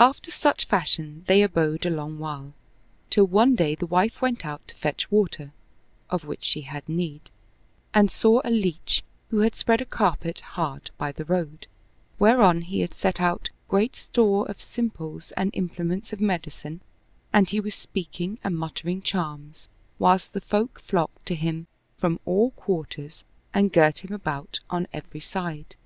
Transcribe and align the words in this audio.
After 0.00 0.32
such 0.32 0.64
fashion 0.64 1.24
they 1.28 1.40
abode 1.40 1.86
a 1.86 1.88
long 1.90 2.18
while 2.18 2.54
till 3.08 3.24
one 3.28 3.54
day 3.54 3.76
the 3.76 3.86
wife 3.86 4.20
went 4.20 4.44
out 4.44 4.66
to 4.66 4.74
fetch 4.74 5.08
water, 5.12 5.52
of 6.10 6.24
which 6.24 6.42
she 6.42 6.62
had 6.62 6.88
need, 6.88 7.30
and 7.94 8.10
saw 8.10 8.40
a 8.42 8.50
leach 8.50 9.04
who 9.30 9.38
had 9.42 9.54
spread 9.54 9.80
a 9.80 9.84
carpet 9.84 10.40
hard 10.40 10.90
by 10.98 11.12
the 11.12 11.24
road, 11.24 11.68
whereon 12.18 12.62
he 12.62 12.80
had 12.80 12.94
set 12.94 13.20
out 13.20 13.50
great 13.68 13.94
store 13.94 14.44
of 14.50 14.60
simples 14.60 15.30
and 15.36 15.54
implements 15.54 16.12
of 16.12 16.20
medicine 16.20 16.80
and 17.32 17.50
he 17.50 17.60
was 17.60 17.76
speak 17.76 18.20
ing 18.20 18.40
and 18.42 18.58
muttering 18.58 19.00
charms, 19.02 19.68
whilst 20.00 20.32
the 20.32 20.40
folk 20.40 20.80
flocked 20.82 21.24
to 21.26 21.36
him 21.36 21.68
45 21.98 22.04
Oriental 22.04 22.16
Mystery 22.16 22.20
Stories 22.20 22.24
'from 22.26 22.32
all 22.32 22.50
quarters 22.60 23.24
and 23.54 23.72
girt 23.72 24.04
him 24.04 24.12
about 24.12 24.58
on 24.68 24.88
every 24.92 25.20
side. 25.20 25.76